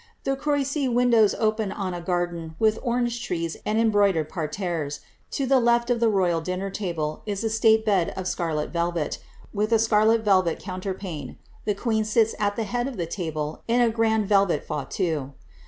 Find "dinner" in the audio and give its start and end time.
6.41-6.71